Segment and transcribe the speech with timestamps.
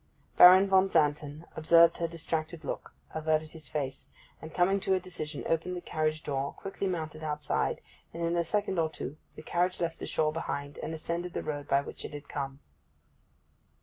[0.35, 4.09] Baron von Xanten observed her distracted look, averted his face,
[4.41, 8.43] and coming to a decision opened the carriage door, quickly mounted outside, and in a
[8.43, 12.03] second or two the carriage left the shore behind, and ascended the road by which
[12.03, 12.61] it had come.